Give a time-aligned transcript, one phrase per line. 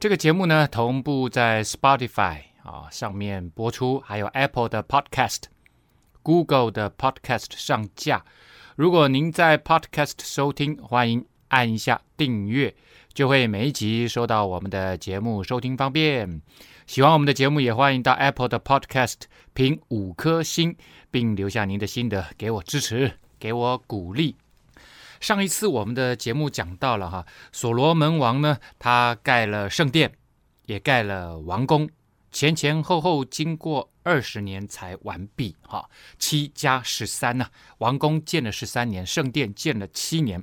[0.00, 5.42] 这个节目呢，同步在 Spotify 啊上面播出，还有 Apple 的 Podcast、
[6.22, 8.24] Google 的 Podcast 上架。
[8.76, 12.74] 如果您在 Podcast 收听，欢迎按一下订阅，
[13.12, 16.40] 就会每一集收到我们的节目，收听方便。
[16.86, 20.74] 喜欢我们的节目，也欢迎到 Apple 的 Podcast 评五颗星，
[21.10, 24.34] 并留下您的心得，给我支持，给我鼓励。
[25.20, 30.10] 上一次我们的节目讲到了哈，所罗门王呢，他盖了圣殿，
[30.64, 31.88] 也盖了王宫，
[32.32, 37.46] 前前后后经过二十年才完毕哈，七加十三呢，
[37.78, 40.42] 王宫建了十三年，圣殿建了七年。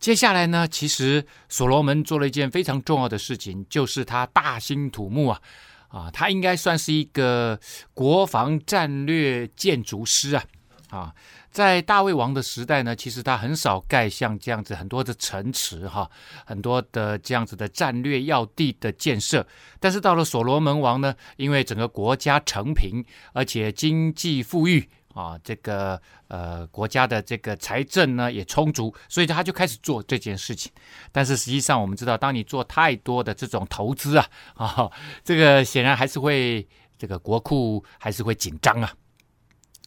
[0.00, 5.42] 接下来呢，其实所罗门做了一件非常重要的事情，就是他大兴土木啊，
[5.88, 7.60] 啊，他应该算是一个
[7.92, 10.44] 国防战略建筑师啊，
[10.88, 11.14] 啊。
[11.58, 16.08] 在大卫王的时代呢，其实他很少盖像这样子很多的城池哈，
[16.46, 19.44] 很多的这样子的战略要地的建设。
[19.80, 30.70] 但是到了所罗门王呢，因为整个国家承平，而且经济富裕啊，这个呃国家的这个财政呢也充足，所以他就开始做这件事情。
[31.10, 34.88] 但是实际上我们知道，当你做太多的这种投资啊啊，
[35.24, 36.64] 这个显然还是会
[36.96, 38.92] 这个国库还是会紧张啊。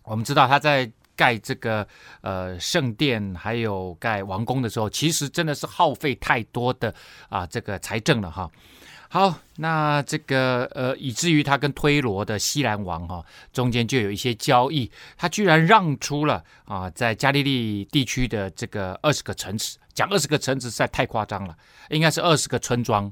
[0.03, 0.91] 我们知道他在。
[1.21, 1.87] 盖这个
[2.21, 6.91] 呃圣殿，还有盖王宫的时候，其实真的是耗费太多的
[7.29, 8.49] 啊这个财政了哈。
[9.07, 21.55] 好，那这个呃以至于他跟推罗的西兰王哈中间就有一些交易，他居然让出了啊在加利利地区的这个二十个城池，讲二十个城池实在太夸张了，
[21.89, 23.11] 应该是二十个村庄。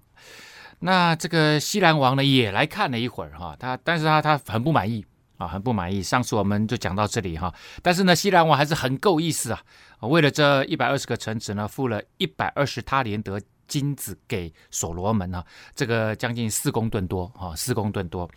[0.80, 5.06] 那这个西兰王呢也来看了一会儿哈，他但是他他很不满意。
[5.40, 6.04] 啊，很不满意。
[6.04, 7.52] 上次我们就讲到这里哈，
[7.82, 9.60] 但是呢，西兰王还是很够意思啊。
[10.02, 18.30] 为了这一百二十个城池呢，付了一百二十他连得金子给所罗门啊，这个将近四公吨多啊，四公吨多。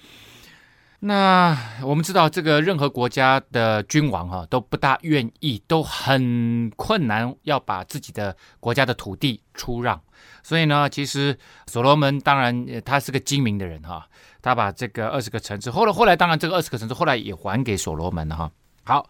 [1.05, 10.01] 那我们知道，这个任何国家的君王哈都不大愿意，都很困难要把自己的国家的土地出让。
[10.45, 11.37] 所以呢，其实
[11.67, 14.07] 所罗门当然他是个精明的人哈。
[14.43, 18.51] 他把这个二十个城池，后来后来当然这个二十个城池后来也还给所罗门了哈。
[18.83, 19.09] 好，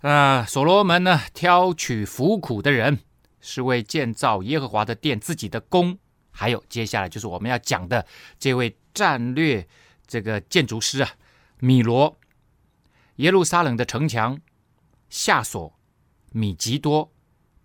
[0.00, 2.98] 那所罗门呢，挑取服苦的人，
[3.42, 5.98] 是为建造耶和华的殿，自己的宫，
[6.30, 8.06] 还有接下来就是我们要讲的
[8.38, 9.68] 这位战略
[10.06, 11.10] 这个建筑师啊，
[11.58, 12.16] 米罗，
[13.16, 14.40] 耶路撒冷的城墙，
[15.10, 15.78] 夏索，
[16.32, 17.12] 米吉多，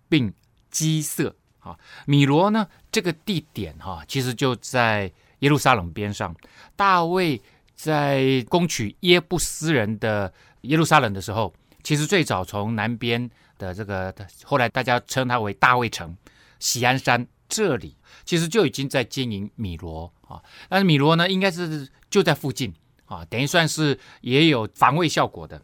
[0.06, 0.34] 并
[0.70, 1.78] 基色啊。
[2.04, 5.10] 米罗呢，这个地点哈，其实就在。
[5.40, 6.34] 耶路撒冷边上，
[6.76, 7.40] 大卫
[7.74, 11.52] 在攻取耶布斯人的耶路撒冷的时候，
[11.82, 13.28] 其实最早从南边
[13.58, 14.14] 的这个，
[14.44, 16.16] 后来大家称它为大卫城，
[16.58, 20.40] 喜安山这里，其实就已经在经营米罗啊。
[20.68, 22.74] 但是米罗呢，应该是就在附近
[23.06, 25.60] 啊，等于算是也有防卫效果的。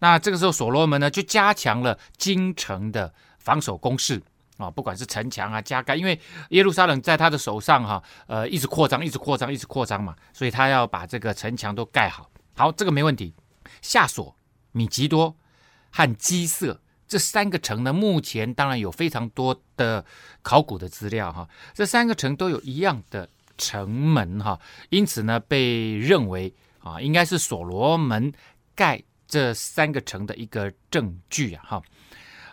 [0.00, 4.22] 那这个时候，所罗门呢就加强了京城的防守工事。
[4.58, 6.20] 啊，不管是城墙啊、加盖，因为
[6.50, 12.30] 耶路撒冷在他的手上哈，呃，一直扩张，一直扩张，一直扩张嘛，所以他要把这个城墙都盖好。
[12.54, 13.32] 好，这个没问题。
[13.80, 14.34] 夏琐、
[14.72, 15.36] 米吉多
[15.90, 20.04] 和基色这三个城呢，目前当然有非常多的
[20.42, 24.58] 考古的资料哈，这三个城都有一样的城门哈，
[24.90, 28.32] 因此呢，被认为啊，应该是所罗门
[28.74, 31.82] 盖这三个城的一个证据啊哈。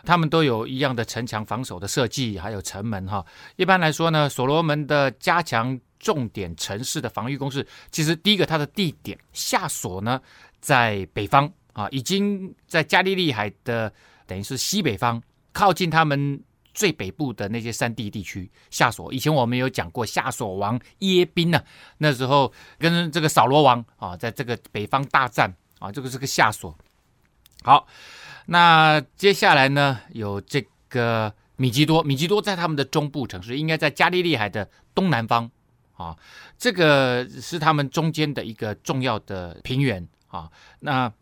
[0.06, 3.26] 他们都有一样的城墙防守的设计，还有城门哈。
[3.56, 10.20] 一般来说呢，所罗门的加强重点城市的防御工事，其实第一个它的地点夏琐呢
[10.60, 13.92] 在北方啊，已经在加利利海的
[14.26, 15.20] 等于是西北方，
[15.52, 16.40] 靠近他们
[16.72, 18.48] 最北部的那些山地地区。
[18.70, 21.60] 夏琐以前我们有讲过，夏琐王耶宾呢，
[21.98, 26.72] 那时候跟这个扫罗王啊，在这个北方大战啊，这个是个夏琐。
[27.62, 27.86] 好。
[28.46, 35.50] 那接下来呢，有这个米吉多，米吉多在他们的中部城市，应该在加利利海的东南方
[35.96, 36.16] 啊，
[36.56, 40.50] 这个是他们中间的一个重要的平原啊，
[40.80, 41.12] 那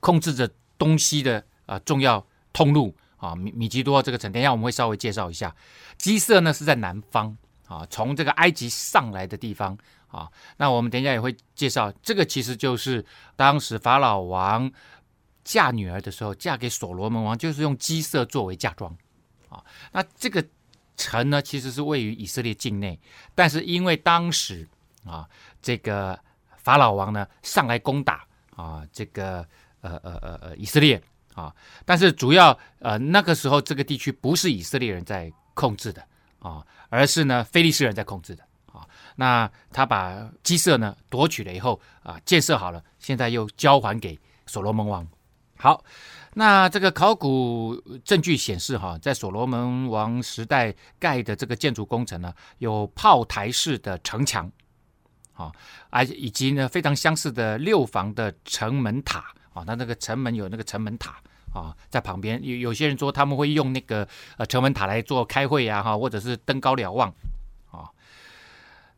[0.00, 0.48] 控制着
[0.78, 5.54] 东西的啊重要通路啊，米米吉多这个城，等一下我们会稍微介绍一下。
[5.98, 7.36] 基色呢是在南方
[7.66, 9.76] 啊，从这个埃及上来的地方
[10.08, 10.30] 啊。
[10.58, 13.04] 那我们等一下也会介绍，这个其实就是
[13.34, 14.70] 当时法老王
[15.46, 18.94] 嫁女儿的时候，嫁给所罗门王，就是用鸡舍作为嫁妆
[19.48, 19.62] 啊。
[19.92, 20.44] 那这个
[20.96, 22.98] 城呢，其实是位于以色列境内，
[23.32, 24.66] 但是因为当时
[25.04, 25.24] 啊，
[25.62, 26.18] 这个
[26.56, 28.26] 法老王呢上来攻打
[28.56, 29.46] 啊，这个
[29.82, 31.00] 呃呃呃呃以色列
[31.34, 31.54] 啊，
[31.84, 36.04] 但是主要呃那个时候这个地区不是以色列人在控制的
[36.40, 38.84] 啊，而是呢菲利士人在控制的啊。
[39.14, 45.06] 那他把鸡舍呢夺取了以后啊，建设好了，现在又交还给所罗门王。
[45.58, 45.84] 好。
[46.38, 47.74] 那这个考古
[48.04, 54.52] 证据显示，哈，在所罗门王时代盖的这个建筑工程呢，有炮台式的城墙，
[55.32, 55.50] 啊，
[55.88, 59.20] 而以及呢非常相似的六房的城门塔，
[59.54, 61.12] 啊，那那个城门有那个城门塔，
[61.54, 64.06] 啊，在旁边有有些人说他们会用那个
[64.36, 67.08] 呃城门塔来做开会呀，哈，或者是登高瞭望，
[67.70, 67.88] 啊，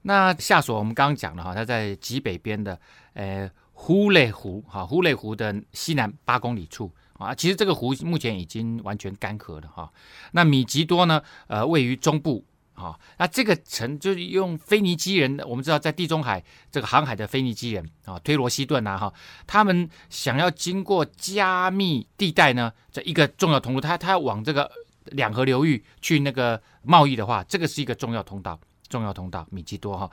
[0.03, 2.77] 那夏所我们刚刚讲了哈，它在极北边的
[3.15, 3.49] 呃
[3.81, 6.93] 呼雷湖，哈，呼雷湖的西南八公里处。
[7.13, 9.91] 啊，其实这个湖目前已经完全干涸了哈。
[10.33, 11.23] 那米吉多呢？
[11.47, 12.45] 呃，位于中部
[12.75, 12.99] 啊。
[13.19, 19.13] 那这个城就是用腓尼基人的，我们知道在地中海这个航海的腓尼基人啊，推罗西顿呐哈，
[19.47, 24.71] 他们想要经过加密地带呢，这一个重要通路，他他要往这个
[25.07, 28.59] 两河流域去那个贸易的话，这个是一个重要通道，
[28.89, 30.09] 重要通道米吉多哈。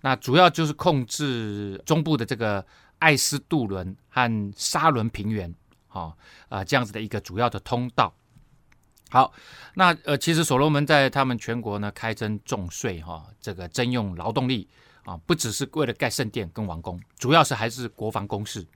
[0.00, 2.64] 那主要就是控制中部的这个
[2.98, 5.54] 艾斯杜伦和沙伦平原。
[5.88, 6.14] 啊
[6.50, 8.12] 啊，这样子的一个主要的通道。
[9.08, 9.32] 好，
[9.76, 14.68] 那呃，其实所罗门在他们全国呢开征重税哈，这个征用劳动力
[15.06, 18.66] 啊，不只是为了盖圣殿跟王宫，主要是还是国防工事。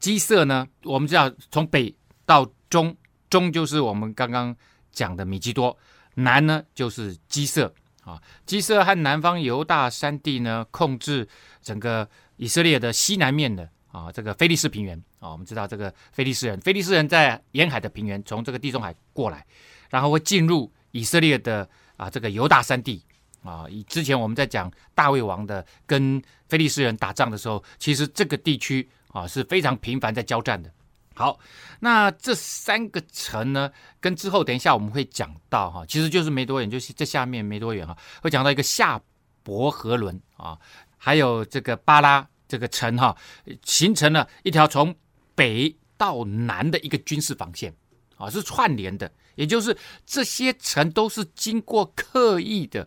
[0.00, 1.94] 基色呢，我们知道从北
[2.24, 2.96] 到中，
[3.28, 4.56] 中就是我们刚刚
[4.92, 5.76] 讲的米基多，
[6.14, 8.18] 南呢就是基色啊。
[8.46, 11.28] 基色和南方犹大山地呢，控制
[11.60, 13.68] 整个以色列的西南面的。
[13.94, 19.46] 啊，这个菲利士平原啊，我们知道这个菲利士人，菲利士人在沿海的平原，从这个地中海过来，
[19.88, 23.00] 然后会进入以色列的啊这个犹大山地
[23.44, 23.66] 啊。
[23.70, 30.68] 以之前我们在讲大卫王的跟菲利士人打仗的时候，其实这个地区啊是非常频繁在交战的。
[31.14, 31.38] 好，
[31.78, 33.70] 那这三个城呢，
[34.00, 39.00] 跟之后等一下我们会讲到哈，其实就是没多远，就是这下面没多远哈，会讲到一个下
[39.44, 40.58] 伯和伦啊，
[41.04, 42.26] 还有这个巴拉。
[42.46, 43.16] 这个城哈，
[43.64, 44.94] 形成了一条从
[45.34, 47.74] 北到南的一个军事防线
[48.16, 49.10] 啊，是串联的。
[49.34, 52.86] 也就是这些城都是经过刻意的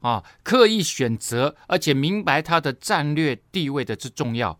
[0.00, 4.58] 啊，刻意选择，而且明白它的战略地位的之重要，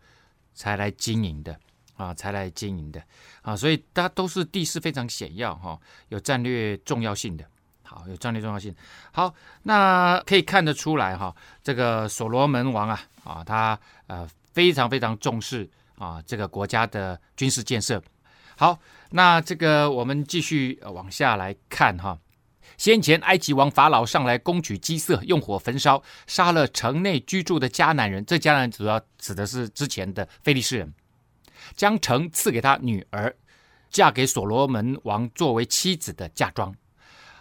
[0.55, 1.59] 才来经营的
[1.95, 3.03] 啊，才来经营的
[3.41, 5.81] 啊，所以它都是地势非常险要哈，
[6.11, 7.45] 有战略重要性的。
[7.93, 8.75] 好，有战略重要性。
[9.11, 9.35] 好，
[9.65, 15.69] 那可以看得出来哈，这个所罗门王啊啊，他呃非常非常重视
[15.99, 18.03] 啊这个国家的军事建设。
[18.57, 18.79] 好，
[19.11, 22.19] 那这个我们继续往下来看哈。
[22.79, 28.25] 先前埃及王法老上来攻取基色，用火焚烧，杀了城内居住的迦南人。
[28.25, 30.95] 这迦南主要指的是之前的非利士人，
[31.77, 33.33] 将城赐给他女儿，
[33.91, 36.75] 嫁给所罗门王作为妻子的嫁妆。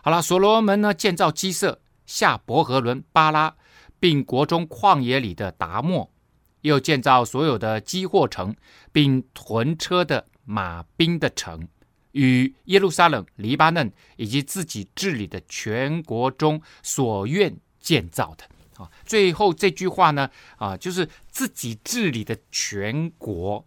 [0.04, 3.56] 好了，所罗门呢建造基色、下伯和伦、巴拉，
[4.00, 6.12] 并国中旷野里的达莫，
[6.62, 8.56] 又建造所有的积货城，
[8.92, 11.68] 并屯车的马兵的城，
[12.14, 18.46] 与耶路撒冷、黎巴嫩以及自己治理的全国中所愿建造的。
[18.82, 23.64] 啊，最后这句话呢，啊，就是自己治理的全国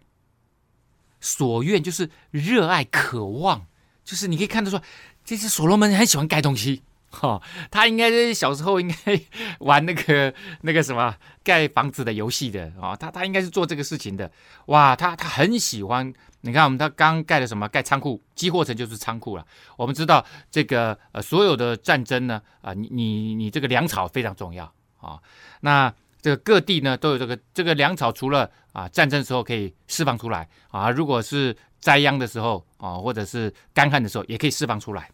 [1.20, 3.66] 所愿，就是热爱、渴望，
[4.04, 4.80] 就是你可以看得出。
[5.24, 9.20] 这是所罗门很喜欢盖东西， 哈、哦，他应该是小时候应该
[9.60, 14.30] 玩那个那个什么盖房子的游戏的啊、哦，他他应该是做这个事情的，
[14.66, 16.12] 哇，他他很喜欢。
[16.46, 17.66] 你看我们他刚盖的什么？
[17.68, 19.46] 盖仓库，积货城就是仓库了。
[19.78, 25.18] 我们知道这个呃所有的战争呢，啊、你你你这个粮草非常重要啊、
[25.60, 25.90] 那
[26.20, 35.10] 这个各地呢都有这个这个粮草，除了啊战争时候可以释放出来啊，如果是灾殃的时候啊，或者是干旱的时候，也可以释放出来。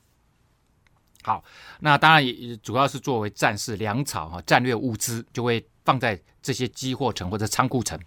[1.22, 1.44] 好，
[1.80, 7.98] 那当然也主要是作为战士粮草哈，战略物资就会放在这些积货城或者仓库城。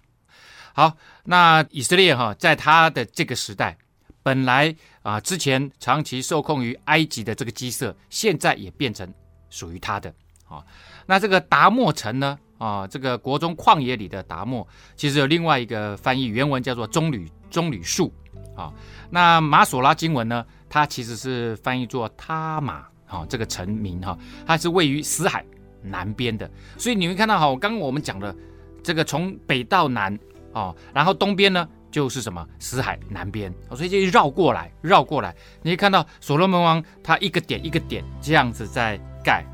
[0.74, 3.77] 好，那以色列哈，在他的这个时代，
[4.24, 9.13] 本来啊之前长期受控于埃及的这个鸡舍，现在也变成
[9.51, 10.12] 属于他的。
[10.50, 10.65] 啊，
[11.05, 18.12] 那这个达莫城呢啊，这个国中旷野里的达莫，其实有另外一个翻译，原文叫做棕榈棕榈树
[18.55, 18.74] 啊。
[19.12, 22.88] 那马索拉经文呢，它其实是翻译作他马。
[23.13, 24.17] 啊，这个城名哈，
[24.48, 25.46] 它是位于死海
[25.84, 26.50] 南边的。
[26.79, 28.36] 所以你会看到哈，我刚刚我们讲的
[28.82, 30.17] 这个从北到南
[30.53, 39.46] 哦，然后东边呢就是什么死海南边，所以就绕过来绕过来，你会看到所罗门王他一个点一个点这样子在盖，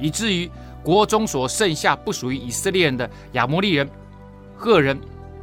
[0.00, 0.50] 以至于
[0.82, 3.88] 国中所剩下不属于以色列人的亚摩利人、
[4.56, 4.98] 赫人、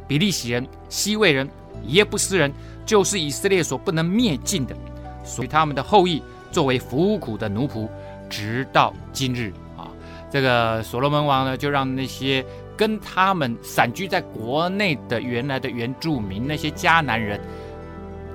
[0.06, 1.48] 比利洗人、西魏人、
[1.86, 2.52] 耶布斯人，
[2.84, 4.76] 就是以色列所不能灭尽的，
[5.24, 7.88] 所以他们的后裔作为服苦的奴仆，
[8.30, 9.88] 直到今日啊。
[10.30, 12.44] 这个所罗门王呢，就让那些
[12.76, 17.40] 跟他们散居在国内的原来的原住民，那些迦南人，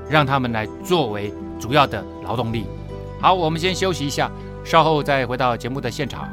[0.10, 2.66] 让他们来作为主要的劳动力。
[3.22, 4.30] 好，我们先休息一下，
[4.66, 6.30] 稍后再回到节目的现场。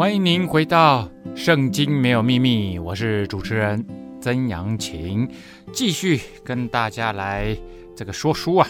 [0.00, 3.84] 欢迎您回到《圣经没有秘密》，我是主持人
[4.18, 5.28] 曾阳晴，
[5.74, 7.54] 继续跟大家来
[7.94, 8.66] 这个说书啊。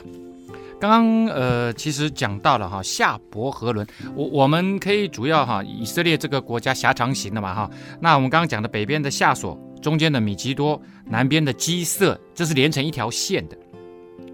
[0.81, 7.71] 刚刚呃，其实讲到了哈夏伯和伦，我我们可以主要哈以色列这个国家狭长型的嘛哈。
[8.01, 13.57] 那我们刚刚讲的北边的夏索，中间的米吉多，南边的基色，这是连成一条线的。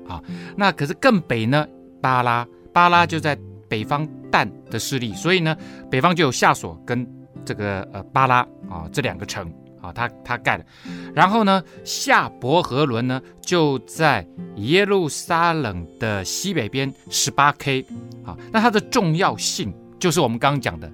[0.06, 0.24] 好，
[0.56, 1.68] 那可是更北呢，
[2.00, 3.38] 巴拉，巴拉就在
[3.68, 4.08] 北方。
[4.28, 5.56] 但的势力，所以呢，
[5.90, 7.08] 北方就有夏琐跟
[7.42, 10.66] 这个呃巴拉啊这两个城啊，他他盖的。
[11.14, 17.86] 然后呢，夏伯和伦呢就在耶路撒冷的西北边十八 K
[18.26, 18.36] 啊。
[18.52, 20.92] 那它的重要性就是我们刚刚讲的，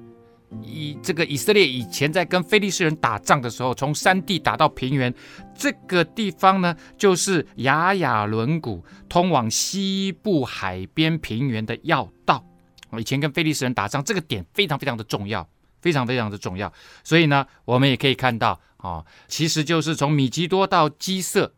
[0.62, 5.12] 以这个以色列以前在跟非利士人打仗的时候，从山地打到平原，
[5.52, 12.45] 这个地方呢就是雅雅伦谷通往西部海边平原的要道。
[12.99, 15.49] 以前跟菲利士人打仗，这个点非常非常的重要，
[15.81, 16.73] 非常非常的重要。
[17.03, 21.55] 所以呢，我们也可以看到，啊，其实就是从米吉多到基色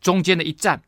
[0.00, 0.80] 中间的一站，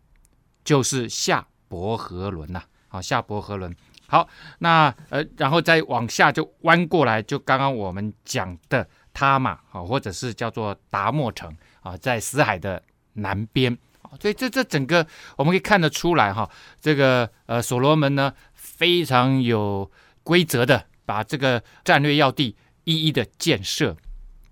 [0.64, 2.62] 就是夏伯和伦呐。
[2.88, 3.74] 好，夏伯和伦。
[4.06, 4.26] 好，
[4.60, 12.82] 那呃，然后再往下就弯过来，就刚刚我们讲的他玛，啊，或者是叫做达莫城啊，在死海的
[13.14, 13.76] 南边。
[14.18, 16.48] 所以这这整个我们可以看得出来，哈，
[16.80, 18.32] 这个呃所罗门呢。
[18.78, 19.90] 非常有
[20.22, 22.54] 规则的把这个战略要地
[22.84, 23.96] 一一的建设。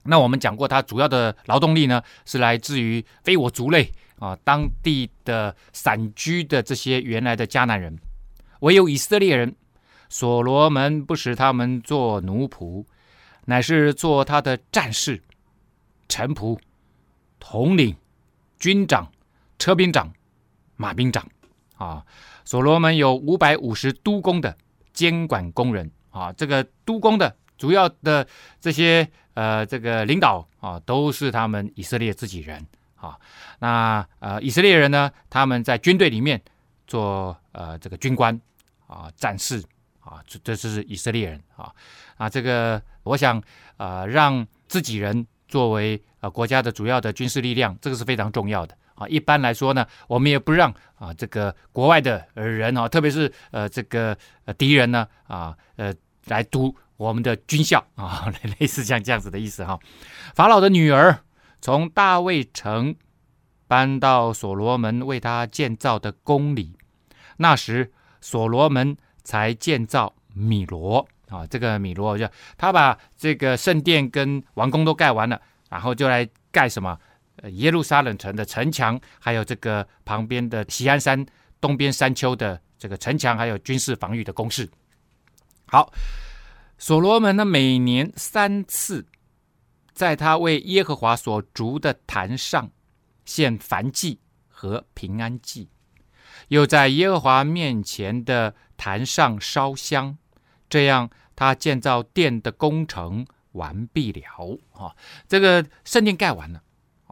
[0.02, 7.96] 那我们讲过，它主要的劳动力呢是来自于非我族类啊，当地的散居的这些原来的迦南人。
[8.60, 9.54] 唯有以色列人，
[10.08, 12.84] 所罗门不使他们做奴仆，
[13.44, 15.22] 乃是做他的战士、
[16.08, 16.58] 臣仆、
[17.38, 17.94] 统领、
[18.58, 19.12] 军长、
[19.56, 20.12] 车兵长、
[20.74, 21.24] 马兵长
[21.76, 22.04] 啊。
[22.46, 24.56] 所罗门有五百五十督工的
[24.94, 28.26] 监管工人啊，这个督工的主要的
[28.60, 33.18] 这些呃这个领导啊，都是他们以色列自己人啊。
[33.58, 36.40] 那呃以色列人呢，他们在军队里面
[36.86, 38.40] 做呃这个军官
[38.86, 39.60] 啊、战士
[39.98, 41.74] 啊，这这是以色列人啊。
[42.16, 43.42] 啊，这个我想
[43.76, 48.78] 呃让自己人作为呃国家的主要的军事力量，这个是非常重要的。
[48.96, 54.16] 啊，一般来说呢，我们也不让啊这个国外的人啊，特别是呃这个
[54.58, 59.78] 敌人呢啊呃来督我们的军校啊， 类似像这样子的意思哈。
[60.34, 61.18] 法老的女儿
[61.60, 62.94] 从大卫城
[63.68, 66.76] 搬到所罗门为他建造的宫里，
[67.36, 72.26] 那时所罗门才建造米罗啊，这个米罗就
[72.56, 76.98] 他把这个圣殿跟王宫都盖完了，然后就来盖什么？
[77.42, 81.26] 呃，耶路撒冷城的城墙，还有这个旁边的锡安山
[81.60, 84.68] 东边山丘的这个城墙，还有军事防御的工事。
[85.66, 85.92] 好，
[86.78, 89.06] 所罗门呢，每年三次，
[89.92, 92.70] 在他为耶和华所筑的坛上
[93.24, 95.68] 献燔祭和平安祭，
[96.48, 100.16] 又在耶和华面前的坛上烧香，
[100.70, 104.58] 这样他建造殿的工程完毕了。
[104.70, 104.96] 哈，
[105.28, 106.62] 这个圣殿盖完了。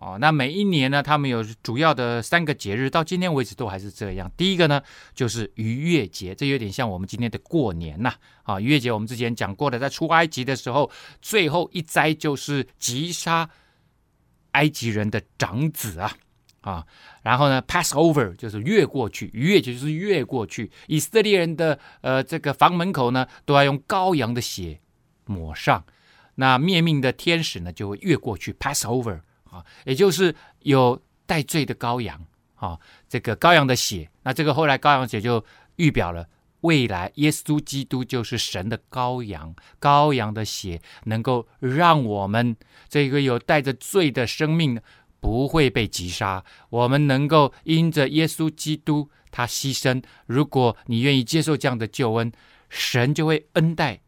[0.05, 4.31] 哦，那每一年呢，他们有主要的三个节日，到今天为止都还是这样。
[4.37, 4.83] 第一个呢，
[5.15, 8.13] 就是逾越节，这有点像我们今天的过年呐。
[8.43, 10.91] 啊，逾越节我们之前讲过的，在出埃及的时候，
[11.23, 13.49] 最后一灾就是击杀
[14.51, 16.13] 埃及人的长子啊
[16.61, 16.87] 啊。
[17.23, 20.71] 然后呢，Passover 就是越过去，逾越节就是越过去。
[20.87, 24.81] 以色列人的呃这个房门口呢，都要用羔羊的血
[25.25, 25.83] 抹上，
[26.35, 29.21] 那灭命的天使呢就会越过去，Passover。
[29.55, 32.21] 啊，也就是有带罪的羔羊
[32.57, 32.77] 啊，
[33.09, 35.45] 这个羔羊的血，那这个后来羔羊血就
[35.77, 36.27] 预表了
[36.63, 42.57] 未来耶稣基督就是神的羔羊，羔羊的血能够让我们
[42.89, 44.81] 这个有带着罪的生命
[45.21, 52.33] 不会被击杀，我们能够因着耶稣基督他牺牲，如果你愿意接受这样的救恩，
[52.69, 54.01] 神就会恩待，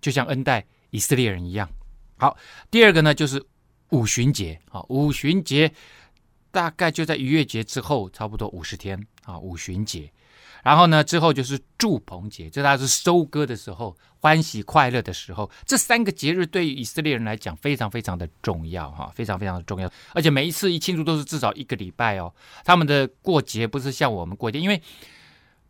[0.00, 1.68] 就像恩待以色列人一样。
[2.16, 2.38] 好，
[2.70, 3.44] 第二个呢就是。
[3.94, 5.72] 五旬节啊，五旬节
[6.50, 9.38] 大概就在逾越节之后，差不多五十天啊。
[9.38, 10.10] 五旬节，
[10.64, 15.48] 然后呢，之后就是祝棚节，这大概是收割的时候，欢喜快乐的时候。
[15.64, 19.90] 这三个节日对于以色列人来讲非常非常的重要哈，非常非常的重要。
[20.12, 22.32] 而且每一次一庆祝都是至少一个礼拜哦。
[22.64, 24.82] 他们的过节不是像我们过节，因为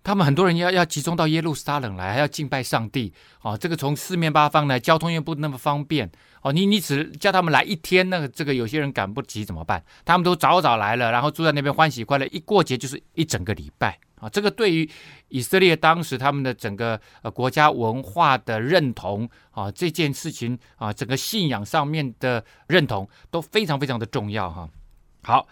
[0.02, 3.56] 他们很多人要要集中到耶路撒冷来，还要敬拜上帝啊。
[3.56, 6.10] 这个从四面八方来，交通又不那么方便。
[6.44, 9.82] 哦，你你只叫他们来一天，那个这个有些人赶不及怎么办？
[10.04, 14.28] 他们都早早来了，然后住在那边欢喜快乐，一过节就是一整个礼拜啊！
[14.28, 14.86] 这个对于
[15.28, 24.68] 以色列当时他们的整个呃国家文化的认同啊，这件事情啊，整个信仰上面的认同都非常非常的重要哈。
[25.22, 25.48] 好，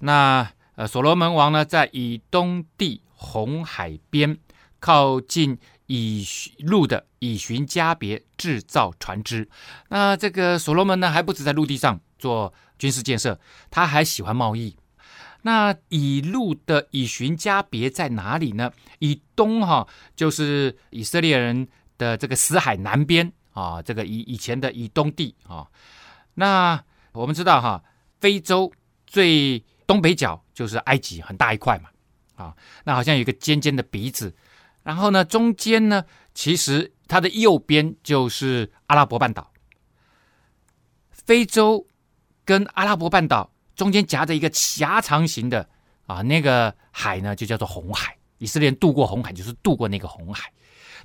[0.00, 4.36] 那呃所罗门王呢，在以东地红海边
[4.80, 5.56] 靠近。
[5.94, 6.26] 以
[6.60, 9.46] 陆的以寻家别制造船只，
[9.90, 13.38] 那这个所罗门呢，还不止在陆地上做军事建设，
[13.70, 14.74] 他还喜欢贸易。
[15.42, 18.72] 那以陆的以寻家别在哪里呢？
[19.00, 25.66] 以东哈，就是以色列人的这个死海南边啊，这个以以前的以东地啊。
[26.36, 27.84] 那我们知道哈，
[28.18, 28.72] 非洲
[29.06, 31.90] 最东北角就是埃及，很大一块嘛
[32.42, 34.34] 啊，那好像有一个尖尖的鼻子。
[34.82, 39.52] 然后呢，中间呢，其实它的右边就是阿拉伯半岛。
[41.10, 41.86] 非洲
[42.44, 45.68] 跟阿拉伯半岛中间夹着一个狭长型的
[46.06, 48.16] 啊，那个海呢，就叫做红海。
[48.38, 50.52] 以色列人渡过红海，就是渡过那个红海。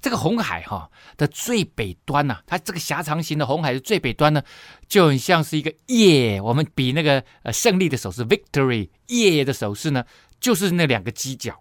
[0.02, 4.42] 这个红海哈、啊、的最北端呐、它这个狭长型的红海的最北端呢，
[4.88, 10.04] 就很像是一个耶，我们比那个呃胜利的手势 victory 耶的手势呢，
[10.40, 11.60] 就是那两个犄角。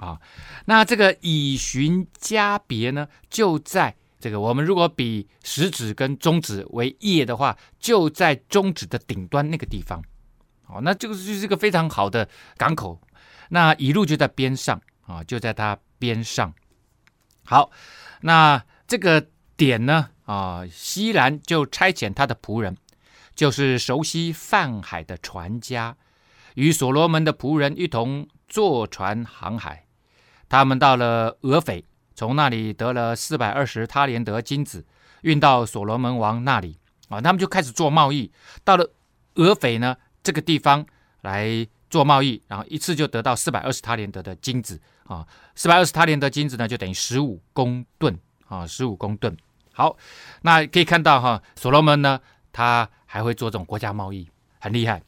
[0.00, 0.18] 啊，
[0.64, 10.02] 那这个以寻迦别呢，就在这个我们如果比食指跟中指为叶的话，就在中指的顶端那个地方。
[10.68, 12.98] 哦，那这个就是一个非常好的港口。
[13.50, 16.54] 那一路就在边上啊，就在它边上。
[17.44, 17.70] 好，
[18.22, 22.74] 那这个点呢，啊，西兰就差遣他的仆人，
[23.34, 25.96] 就是熟悉泛海的船家，
[26.54, 29.84] 与所罗门的仆人一同坐船航海。
[30.50, 31.84] 他们到了俄斐，
[32.14, 34.84] 从那里得了四百二十他连得金子，
[35.22, 36.76] 运到所罗门王那里
[37.08, 37.20] 啊。
[37.20, 38.30] 他们就开始做贸易，
[38.64, 38.90] 到了
[39.36, 40.84] 俄斐呢这个地方
[41.20, 45.24] 来做贸易，然后一次就得到四百二十他连得的金子啊。
[45.54, 49.34] 四百二十他连得金子呢，就等于十五公吨啊，十五公吨。
[49.72, 49.96] 好，
[50.42, 55.00] 那可以看到哈，所罗门呢，他还会做这种国家贸易，很厉害。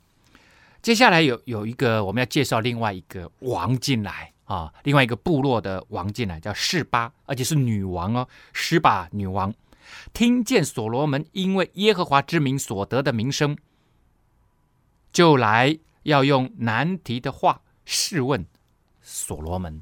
[0.80, 4.31] 接下来有有一个我们要介绍另外一个王进来。
[4.52, 8.28] 啊，另外一个部落的王进来，叫示巴，而且是女王哦。
[8.52, 9.54] 示巴女王
[10.12, 13.56] 听见所罗门因为耶和华之名所得的名声，
[15.10, 18.44] 就来要用难题的话试问
[19.00, 19.80] 所罗门。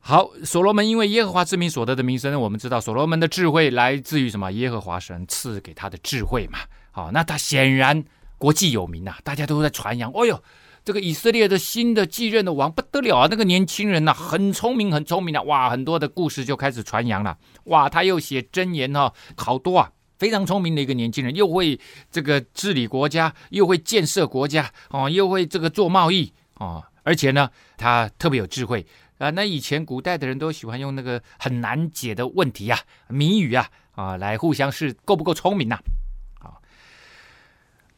[0.00, 4.50] 好，所罗门因为耶和华之名所得的名声，我们知道所罗门的智慧来自于什么？
[4.50, 6.58] 耶和华神赐给他的智慧嘛。
[6.90, 8.04] 好，那他显然
[8.36, 10.10] 国际有名啊，大家都在传扬。
[10.12, 10.42] 哦呦。
[10.84, 13.28] 这个以色列的新的继任的王不得了啊！
[13.30, 15.40] 那个年轻人呐、啊，很聪明，很聪明啊！
[15.44, 17.38] 哇，很多的故事就开始传扬了。
[17.64, 28.84] 哇，他又写箴言哈、哦，好多啊，非常聪明的一个年轻人，又会这个治理国家，又会建设国家哦，又会这个做贸易哦，而且呢，他特别有智慧
[29.16, 29.30] 啊。
[29.30, 35.80] 那以前古代的人都喜欢用那个很难解的问题啊、谜语啊啊，来互相试够不够聪明呐、啊。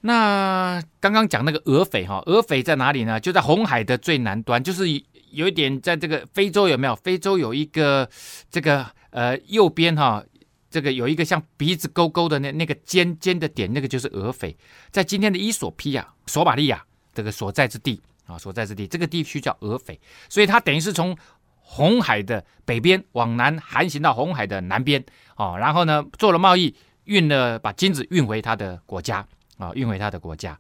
[0.07, 3.19] 那刚刚讲那个俄斐哈，俄斐在哪里呢？
[3.19, 4.85] 就在红海的最南端，就是
[5.33, 6.95] 有一点在这个非洲有没有？
[6.95, 8.09] 非洲有一个
[8.49, 10.25] 这个呃右边哈，
[10.71, 14.57] 这个有一个像鼻子勾勾的那那个尖尖的点，那个就是俄斐，
[14.93, 21.17] 在今天的伊索比亚、索马利亚这个所在之地啊，所在之地这个地区叫俄斐，所以它等于是从
[21.57, 26.73] 红海的北边往南航行到红海的南边啊，然后呢做了贸易，
[27.07, 29.27] 运了把金子运回他的国家
[29.59, 30.59] 啊，运回他的国家。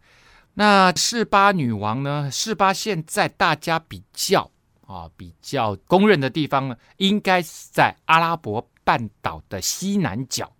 [0.54, 2.30] 那示巴女王呢？
[2.30, 4.50] 示巴现在大家比较
[4.86, 10.50] 啊比较公认的地方呢，应该是在阿拉伯半岛的西南角，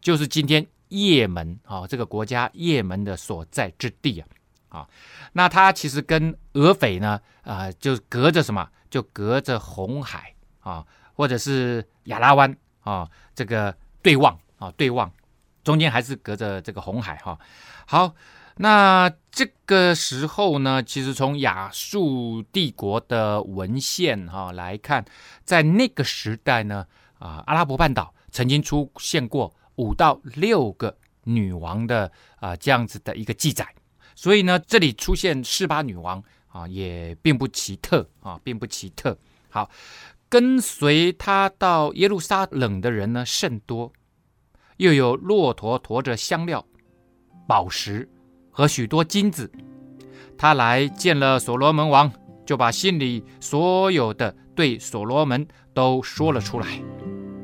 [0.00, 4.28] 就是今天也门啊这个国家也门的所在之地啊。
[4.70, 4.88] 啊，
[5.32, 8.68] 那它其实跟俄斐呢啊，就隔着什么？
[8.90, 15.12] 就隔着红海啊，或者是亚拉湾啊，这个对望啊对望，
[15.64, 17.36] 中间还是隔着这个红海哈。
[17.86, 18.14] 好。
[18.56, 25.04] 那这个时候呢，其实从亚述帝国的文献哈来看，
[25.44, 26.86] 在那个时代呢，
[27.18, 33.66] 啊，阿拉伯半岛曾经出现过五到六个女王的啊这样子的一个记载，
[34.14, 39.18] 所以呢，这里出现示巴女王啊也并不奇特啊，并不奇特。
[39.50, 39.68] 好，
[40.28, 43.92] 跟随他到耶路撒冷的人呢甚多，
[44.76, 46.64] 又有骆驼驮着香料、
[47.46, 48.08] 宝石。
[48.56, 49.50] 和许多金子，
[50.38, 52.08] 他来见了所罗门王，
[52.46, 56.68] 就把心里所有的对所罗门都说了出来。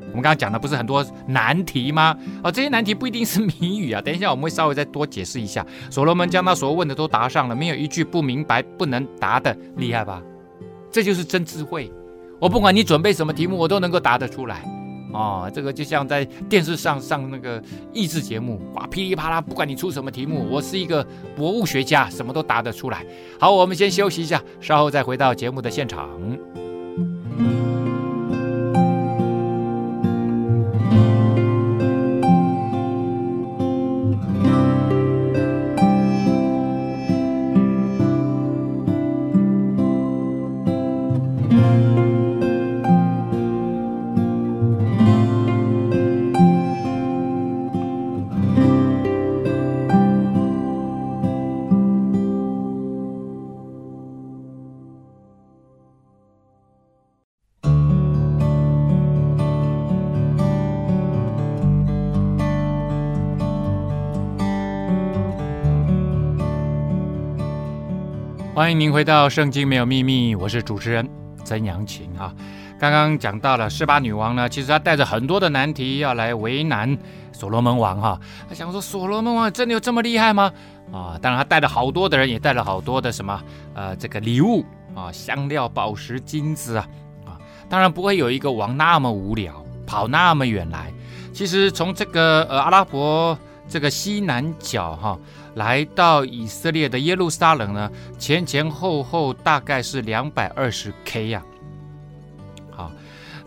[0.03, 2.17] 我们刚刚讲的不是很多难题吗？
[2.41, 4.01] 哦，这些难题不一定是谜语啊。
[4.01, 5.65] 等一下我们会稍微再多解释一下。
[5.89, 10.23] 所罗门将他所问的都答上了，没有一句不明白、不能答的，厉害吧？
[10.89, 11.91] 这就是真智慧。
[12.39, 14.63] 我不管你准备什么题目，我都能够答得出来。
[15.13, 17.61] 哦，这个就像在电视上上那个
[17.93, 23.05] 益智节目，哇，噼里啪啦，不管你出什么题目，我是一个博物学家，什么都答得出来。
[23.39, 26.09] 好，我们先休息一下，稍后再回到节目的现场。
[68.61, 71.09] 欢迎您回到《圣经没有秘密》，我是主持人
[71.43, 72.31] 曾阳晴啊。
[72.79, 76.95] 刚刚讲到了示巴女王呢，其实她带着很多的难题要来为难
[77.31, 78.19] 所罗门王哈。
[78.47, 80.53] 她想说，所罗门王真的有这么厉害吗？
[80.93, 83.41] 啊，当然她带了好多的人，也带了好多的什么
[83.73, 86.87] 呃这个礼物啊，香料、宝石、金子啊
[87.25, 87.41] 啊。
[87.67, 90.93] 当然不会有一个王那么无聊，跑那么远来。
[91.33, 93.35] 其实从这个呃阿拉伯
[93.71, 95.17] 这个西南角哈。
[95.55, 101.43] 来到以色列的耶路撒冷呢，前前后后大概是两百二十 K 呀。
[102.69, 102.89] 好，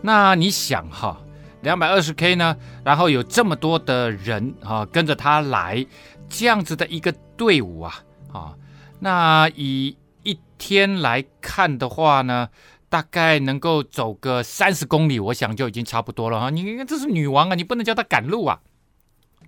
[0.03, 1.19] 那你想哈，
[1.61, 5.83] 两百二十 K 呢，然后有这么多的人啊跟着他来，
[6.29, 8.53] 这样子的一个队伍啊，啊，
[8.99, 12.49] 那以一天来看的话呢，
[12.87, 16.51] 大概能够走个三十公里，我想就已经差不多了哈。
[16.51, 18.59] 你看这是女王啊，你不能叫她赶路啊。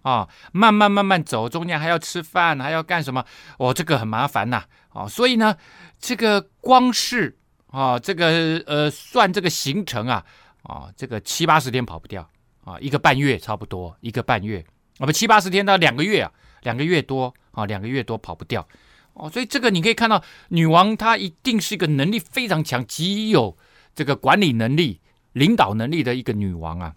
[0.07, 3.25] 啊、慢慢慢慢走，中间还要吃饭，还要干什么？
[3.57, 5.57] 哦，这个很麻烦呐、哦，所以呢，
[5.99, 7.37] 这个光是
[7.71, 10.23] 啊、这个呃，算这个行程啊，
[10.63, 12.25] 啊、这个七八十天跑不掉
[12.63, 14.65] 啊、一个半月差不多，一个半月
[14.99, 18.65] 啊，不七八十天到两个月啊，两个月多啊，两个月多跑不掉
[19.13, 19.29] 哦。
[19.29, 23.57] 所以这个你可以看到，女王她一定是一个能力非常强，极有
[23.93, 25.01] 这个管理能力、
[25.33, 26.95] 领导能力的一个女王啊。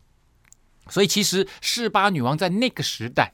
[0.91, 3.33] 所以其实示巴女王在那个时代，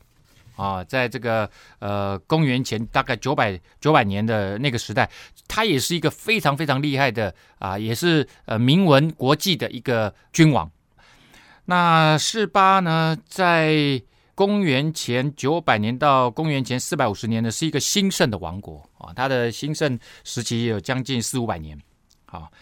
[0.55, 5.11] 啊，在这个呃公元前大概九百九百年的那个时代，
[5.49, 10.71] 她也是一个非常非常厉害的啊，也是呃名闻国际的一个君王。
[11.65, 14.01] 那示巴呢，在
[14.35, 21.77] 公元前九百年到公元前四百五十年呢，是一个兴盛的王国啊，它的兴盛时期有将近四五百年。
[22.27, 22.53] 好，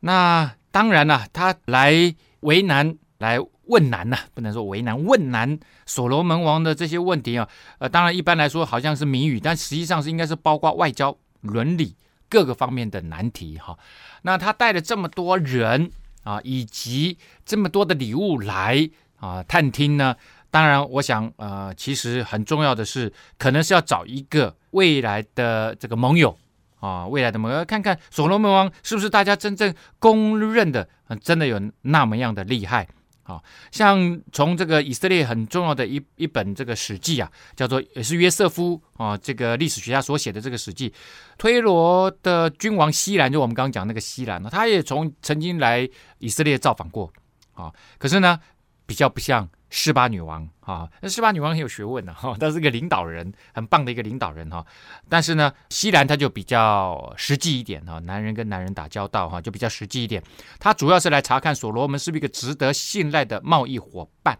[0.00, 3.38] 那当然了，他来为难来。
[3.66, 7.48] 问难呐、不能说为难，问难所罗门王的这些问题啊，
[7.78, 11.96] 呃，当然一般来说好像是谜语，但实际上是应该是包括外交、伦理
[12.28, 13.76] 各个方面的难题哈。
[14.22, 15.90] 那他带了这么多人
[16.22, 20.14] 啊，以及这么多的礼物来啊探听呢，
[20.50, 26.38] 当然我想呃，其实很重要的是，可能是要找一个未来的这个盟友
[26.78, 30.88] 啊，未来的盟友，看看所罗门王是不是大家真正公认的，
[31.20, 32.86] 真的有那么样的厉害。
[33.26, 40.92] 啊，像从这个以色列很重要的一一本这个史记啊，叫做也是约瑟夫啊，这个历史学家所写的这个史记，
[41.36, 47.12] 推罗的君王西兰，就我们刚刚讲那个西兰呢，他也从曾经来以色列造访过
[47.52, 48.38] 啊，可是呢，
[48.86, 49.48] 比较不像。
[49.76, 54.64] 示巴女王啊，那示巴女王很有学问的哈，她是个领导人，很棒的一个领导人哈。
[55.06, 60.22] 但是呢，西兰他就比较实际一点哈，男人跟男人打交道哈，就比较实际一点。
[60.58, 64.38] 他主要是来查看所罗门是不是一个值得信赖的贸易伙伴，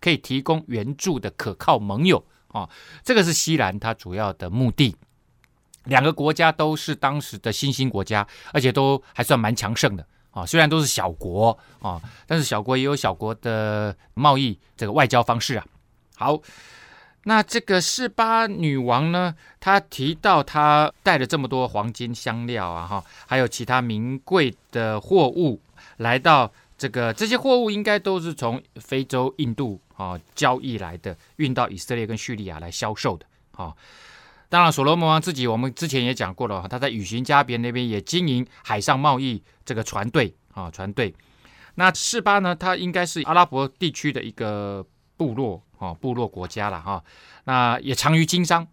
[0.00, 2.70] 可以提供援助的可靠盟友啊。
[3.02, 4.94] 这个是西兰他主要的目的。
[5.86, 10.06] 两个国家都是当时的新兴国家，而且都还算蛮强盛的。
[10.36, 15.64] 啊，虽然都是小国啊，但是小国也有小国的贸易这个外交方式啊。
[16.14, 16.38] 好，
[17.24, 25.58] 那这个示巴女王呢，她提到她带了这么多黄金香料啊，哈，还有其他名贵的货物
[25.96, 33.72] 来到这个，这些货物应该都是从非洲、印度啊交易来的，运到以色列跟叙利亚来销售的啊。
[34.56, 41.14] 当然，所罗门王自己，我们之前也讲过了，他在与行加别那边也经营海上贸易这个船队啊，船队。
[41.74, 44.82] 那示巴呢，它应该是阿拉伯地区的一个
[45.18, 47.04] 部落啊，部落国家了哈。
[47.44, 48.66] 那也长于经商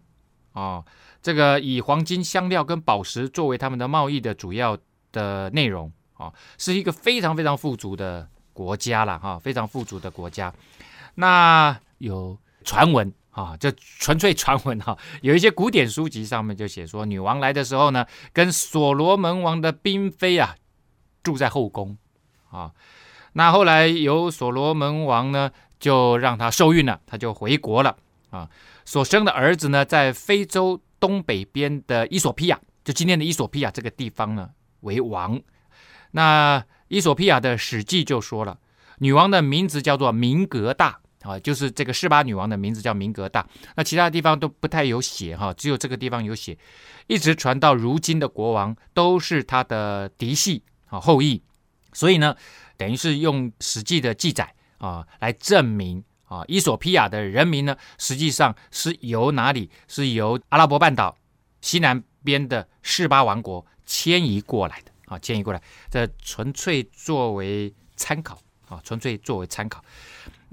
[0.54, 0.82] 啊，
[1.20, 4.78] 这个以黄金、香料跟宝石作为他们的贸易的主要
[5.12, 10.50] 的内容啊，是一个非常非常富足的国家了哈，非常富足的国家。
[11.16, 13.12] 那有传闻。
[13.34, 20.54] 啊，这纯粹传闻哈，有一些古典书籍上面就写说，女王来的时候呢，跟所罗门王的嫔妃啊
[21.24, 21.98] 住在后宫
[22.50, 22.70] 啊。
[23.32, 27.96] 那后来由所罗门王呢，就让她受孕了，她就回国了
[28.30, 28.48] 啊。
[28.84, 34.50] 所生的儿子呢，在非洲东北边的伊索匹亚，就今天的伊索匹亚这个地方呢
[34.82, 35.40] 为王。
[36.12, 38.58] 那伊索匹亚的史记就说了，
[38.98, 41.00] 女王的名字叫做明格大。
[41.24, 46.56] 啊，就是这个示巴女王的名字叫明格大，那其他地方都不太有写哈，只有这个地方有写，
[47.06, 51.42] 一直传到如今的国王都是他的嫡系啊后裔，
[51.94, 52.36] 所以呢，
[52.76, 59.70] 等于是用史记的记载啊来证明啊，伊索皮亚的人民呢，实际上是由哪里？
[59.88, 61.16] 是由阿拉伯半岛
[61.62, 69.82] 西南边的示巴王国迁移过来的啊，迁移过来，这纯粹作为参考啊，纯粹作为参考。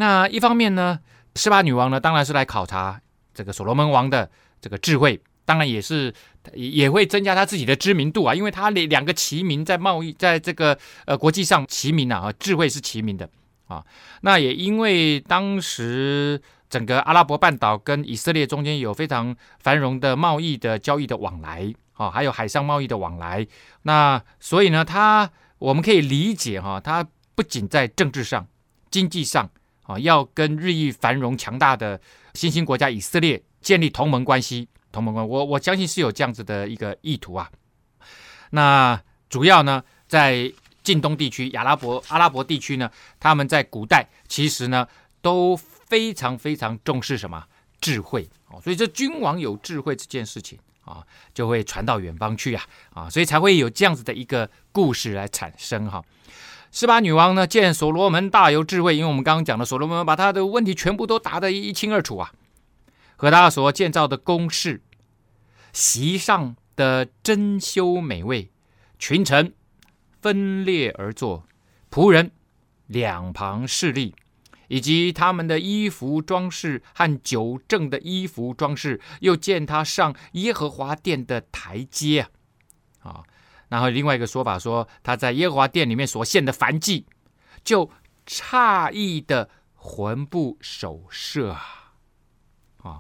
[0.02, 1.00] 那一方面呢，
[1.36, 3.00] 示巴女王呢，当然是来考察
[3.36, 4.28] 这个所罗门王的
[4.60, 6.12] 这个智慧，当然也是
[6.56, 13.30] 也会增加他自己的知名度啊，因为他两两个齐名，在贸易在这个呃国际上齐名啊，智慧是齐名的
[13.68, 13.86] 啊。
[14.22, 23.46] 那也因为当时整个阿拉伯半岛跟以色列中间有非常繁荣的贸易的交易的往来啊，还有海上贸易的往来，
[23.84, 28.48] 那所以呢，他我们可以理解哈，他不仅在政治上、
[28.90, 29.48] 经济上。
[29.92, 32.00] 啊，要跟日益繁荣强大的
[32.34, 37.52] 新兴国家以色列建立同盟关系，同盟关，我我相信是有这样子的一个意图啊。
[38.52, 40.52] 那主要呢，在
[40.84, 44.88] 近东地区、亚拉伯、阿拉伯地区呢，他们在古代其实呢
[45.22, 47.46] 都非常非常重视什么
[47.80, 56.04] 智慧哦，所以这君王有智慧这件事情啊，就会传到远方去啊啊，所以才会有这样子的一个故事来产生哈。
[56.72, 62.32] 示巴女王呢，见所罗门大有智慧，因为我们刚刚讲的所罗门把他的问题全部都答得一清二楚啊。
[63.18, 64.82] 和他所建造的宫室，
[65.74, 68.50] 席上的珍馐美味，
[68.98, 69.54] 群臣
[70.22, 71.44] 分列而坐，
[71.92, 72.32] 仆人
[72.88, 74.16] 两旁侍立，
[74.70, 82.22] 以及他们的衣服装饰和酒正的衣服装饰，又见他上耶和华殿的台阶
[83.02, 83.24] 啊，啊。
[83.72, 87.06] 然后另外一个说法说，他在耶和华殿里面所献的燔祭，
[87.64, 87.90] 就
[88.28, 91.94] 诧异的魂不守舍啊！
[92.84, 93.00] 啊，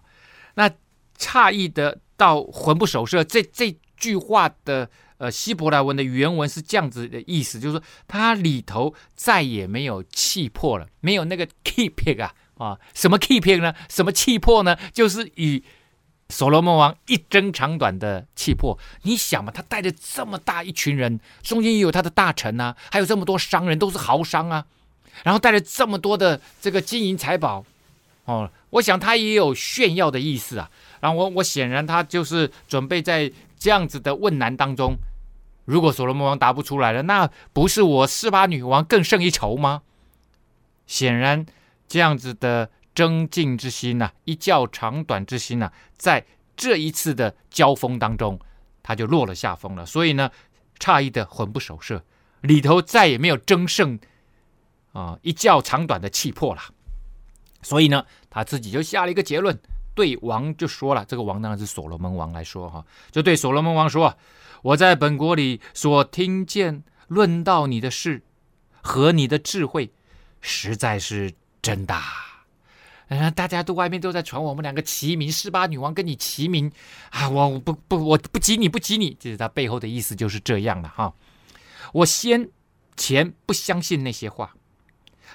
[0.53, 0.71] 那
[1.17, 12.79] 诧异的到魂不守舍，这这句话的呃希伯来文的原文是这样子的意思，就是说它里头再也没有气魄了，没有那个气魄啊啊！
[12.93, 13.73] 什么气魄呢？
[13.89, 14.77] 什么气魄呢？
[14.93, 15.61] 就是与
[16.31, 24.65] 所罗门王一争长短的气魄，你想嘛，他带着这么大一群人，中间也有他的大臣啊，还有这么多商人，都是豪商啊，
[25.23, 27.65] 然后带着这么多的这个金银财宝，
[28.23, 30.71] 哦，我想他也有炫耀的意思啊。
[31.01, 34.95] 然后我我显然他就是准备在这样子的问难当中，
[35.65, 39.81] 如果所罗门王答不出来了，那不是我示巴女王更胜一筹吗？
[40.87, 41.45] 显然
[41.89, 42.69] 这样子的。
[42.93, 46.25] 争竞之心呐、一较长短之心呐、在
[46.55, 48.39] 这一次的交锋当中，
[48.83, 49.85] 他就落了下风了。
[49.85, 50.31] 所以呢，
[50.79, 52.03] 诧异的魂不守舍，
[52.41, 53.99] 里头再也没有争胜
[54.91, 56.61] 啊一较长短的气魄了。
[57.61, 59.59] 所以呢，他自己就下了一个结论，
[59.93, 64.17] 对王就说了：“这个王当然是所罗门王来说哈，就对所罗门王说：
[64.63, 68.23] 我在本国里所听见论到你的事
[68.81, 69.91] 和你的智慧，
[70.41, 71.95] 实在是真的。
[73.35, 76.71] 大家都外面都在传我们两个齐名，十八女王跟你齐名
[77.09, 77.29] 啊！
[77.29, 81.13] 我不不，我不及你，不及你，就是他背后的意思就是这样了哈。
[81.93, 82.49] 我先
[82.95, 84.55] 前不相信那些话。”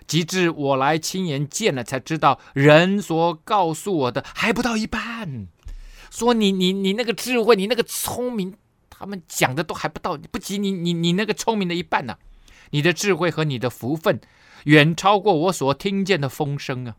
[0.06, 5.48] 及至我来亲眼见了，才知道人所告诉我的还不到一半。
[6.10, 8.54] 说你你你那个智慧，你那个聪明，
[8.90, 12.18] 他们讲的都还不到，不及你你你那个聪明的一半呢、
[12.70, 14.20] 你的智慧和你的福分，
[14.64, 16.96] 远超过我所听见的风声啊！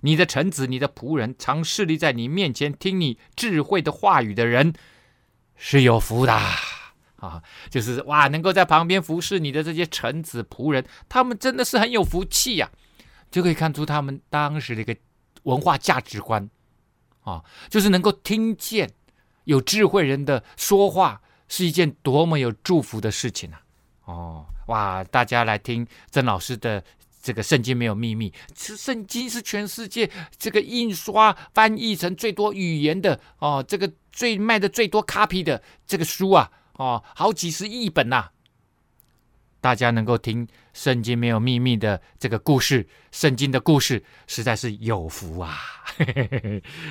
[0.00, 4.72] 你的臣子，你的仆人，常侍立在你面前听你智慧的话语的人，
[5.56, 6.38] 是有福的。
[7.18, 12.70] 啊，就是哇，能够在旁边服侍你的这些臣子仆人，他们真的是很有福气呀，
[13.28, 14.96] 就可以看出他们当时的一个
[15.42, 16.48] 文化价值观
[17.24, 18.88] 啊，就是能够听见
[19.44, 23.60] 有智慧人的说话，是一件多么有祝福的事情啊！
[24.04, 26.84] 哦，哇，大家来听曾老师的
[27.22, 28.32] 这个《圣经没有秘密》，
[28.76, 36.50] 圣经是全世界这个印刷翻译成最多语言的哦，这个最卖的最多 copy 的这个书啊。
[36.74, 38.32] 哦，好几十亿本呐、啊！
[39.60, 45.58] 大家能够听《圣经没有秘密》的这个故事，圣经的故事实在是有福啊！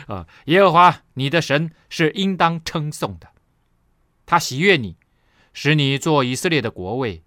[0.08, 3.30] 啊， 耶和华你的神是应当称颂的，
[4.26, 4.98] 他喜悦你，
[5.54, 7.24] 使你做以色列的国位，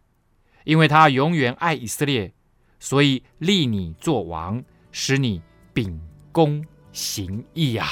[0.64, 2.34] 因为他永远爱以色列，
[2.80, 5.40] 所以立你做王，使你
[5.72, 6.00] 秉
[6.32, 7.86] 公行义、啊。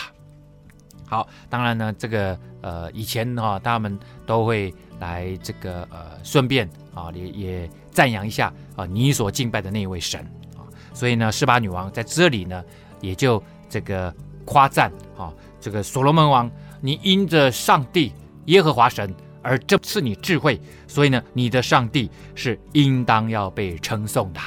[1.07, 10.21] 好，当然呢，这个呃，以前哈、哦，他们都会来这个呃，顺便啊，也也赞扬一下啊，你所敬拜的那位神
[10.57, 12.63] 啊，所以呢，示巴女王在这里呢，
[13.01, 18.13] 也就这个夸赞啊，这个所罗门王，你因着上帝
[18.47, 24.41] 耶和华神而这赐你智慧，所以呢，你的上帝是应当要被称颂的。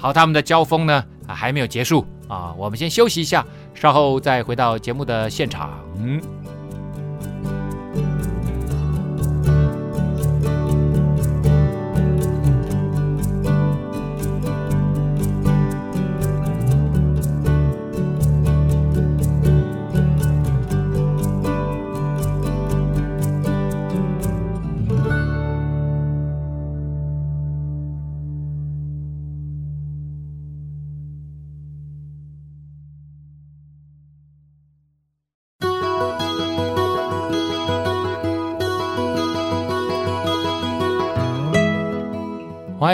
[0.00, 3.44] 好，他们的交锋呢还没有结束啊，我们先休息一下。
[3.74, 5.70] 稍后再回到节目的现场。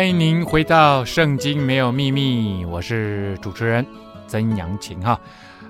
[0.06, 3.84] 欢迎您回到《圣经没有秘密》，我是主持人
[4.28, 5.20] 曾阳晴哈。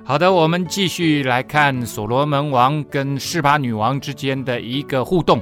[0.05, 5.41] 好的，我们继续来看所罗门王跟示巴女王之间的一个互动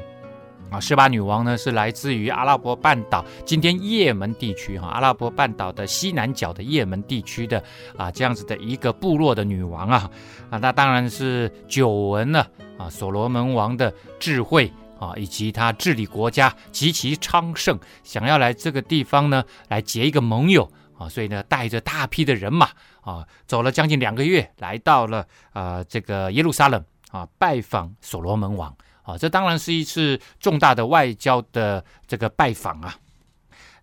[0.71, 0.79] 啊。
[0.79, 7.61] 示巴女王呢是来自于阿拉伯半岛，今天也门地区哈，阿拉伯半岛的西南角的也门地区的
[7.97, 10.09] 啊这样子的一个部落的女王啊
[10.51, 12.47] 啊，那当然是久闻了
[12.79, 14.71] 啊所罗门王的智慧。
[15.05, 22.71] 啊，以及他治理国家极其昌盛，想要来这个地方呢，来结一个盟友啊，所以呢，带着大批的人马
[23.03, 32.95] 啊，走了将近两个月，来到了啊这个耶路撒冷啊，拜访所罗门王啊，这当然是一次重大的外交的这个拜访啊，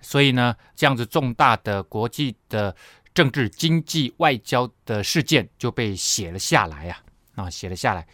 [0.01, 2.75] 所以呢，这样子重大的国际的
[3.13, 6.97] 政治、经济、外交的事件就被写了下来啊，
[7.35, 8.07] 啊，写了下来，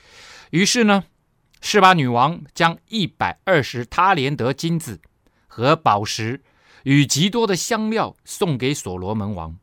[0.49, 1.05] 于是呢。
[1.61, 5.01] 示巴女王将一百二十他连得金子
[5.47, 6.41] 和宝石
[6.83, 9.57] 与极多的香料送给所罗门王。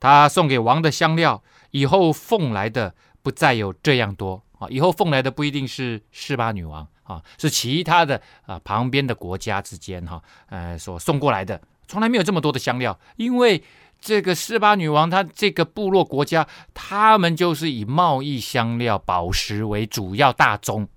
[0.00, 4.68] 他送给王的香料以后奉来的不再有这样多啊！
[4.70, 13.62] 以后奉来的不一定是示巴女王啊，是其他的啊旁边的国家之间哈呃所送过来的，从来没有这么多的香料，因为
[14.00, 20.88] 这个示巴女王她这个部落国家，他们就是以贸易香料宝石为主要大宗。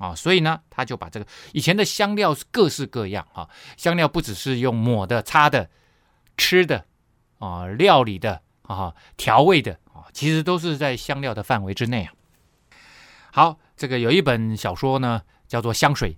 [0.00, 3.46] 啊，所以呢，他就把这个以前的香料是各式各样啊，
[3.76, 5.68] 香料不只是用抹的、擦的、
[6.38, 6.86] 吃的
[7.38, 12.14] 啊、料理的啊、调味的啊，其实都是在香料的范围之内啊。
[13.30, 16.16] 好，这个有一本小说呢，叫做《香水》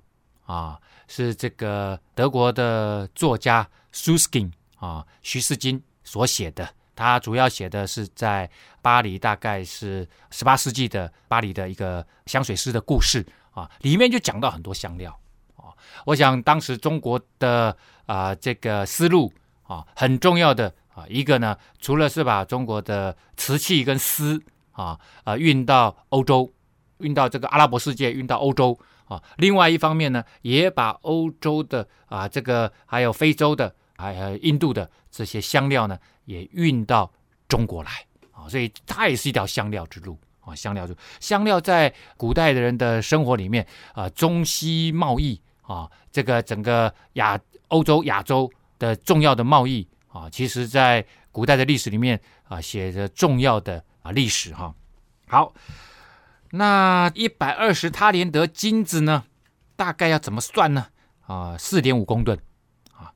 [0.53, 0.78] 啊，
[1.09, 6.72] 是这个德国的作家苏斯金啊，徐世金所写的。
[6.95, 8.49] 他主要写的是在
[8.80, 13.26] 巴黎，大概是十八世纪的巴黎的一个香水师的故事。
[13.53, 15.18] 啊，里面就讲到很多香料
[15.57, 15.72] 啊。
[16.07, 17.76] 我想当时中国的
[18.07, 19.32] 啊这个思路
[19.62, 24.42] 啊，很重要的啊一个呢，除了是把中国的瓷器跟丝
[24.72, 26.50] 啊啊运到欧洲，
[26.98, 37.12] 运到这个阿拉伯世界，运到欧洲啊，另外一方面呢，也把欧洲的啊这个还有非洲的还有印度的这些香料呢，也运到
[37.48, 37.90] 中国来
[38.32, 40.18] 啊，所以它也是一条香料之路。
[40.45, 47.38] 啊，香料就香料在古代的人的生活里面啊，中西贸易啊，这个整个亚
[47.68, 54.74] 欧洲、亚洲的重要的贸易啊，其实在古代的历史里面啊，写着重要的啊历史哈。
[55.28, 55.55] 好，
[56.51, 59.24] 那一百二十他连德金子呢，
[59.76, 60.88] 大概要怎么算呢？
[61.26, 62.38] 啊，四点五公吨
[62.93, 63.14] 啊，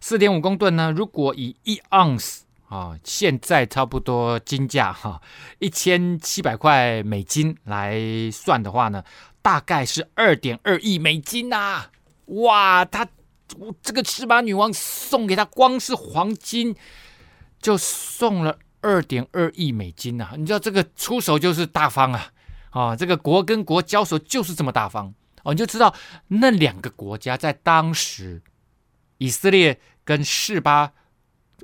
[0.00, 2.44] 四点五公吨呢，如果以一盎司。
[2.68, 5.22] 啊，现在差不多金价哈
[5.58, 7.98] 一千七百块美金来
[8.30, 9.02] 算的话呢，
[9.40, 11.90] 大概是二点二亿美金呐、啊！
[12.26, 13.08] 哇，他
[13.80, 16.76] 这个赤巴女王送给他光是黄金
[17.58, 20.34] 就送了二点二亿美金呐、啊！
[20.36, 22.30] 你知道这个出手就是大方啊！
[22.68, 25.94] 啊，这个国跟国交手就是这么大方哦，你就知道
[26.26, 28.42] 那两个国家在当时
[29.16, 30.92] 以色列跟示巴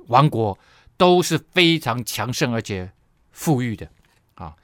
[0.07, 0.57] 王国。
[0.97, 2.91] 都是非常强盛而且
[3.31, 3.89] 富裕的
[4.35, 4.55] 啊，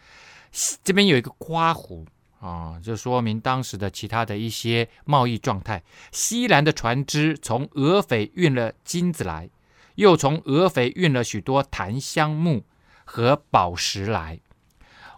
[0.83, 2.05] 这边有一个括弧
[2.39, 5.83] 啊，就说明当时的其他的一些贸易状态。
[6.11, 9.49] 西兰的船只从俄斐运了金子来，
[9.95, 12.65] 又从俄斐运了许多檀香木
[13.03, 14.39] 和宝石来。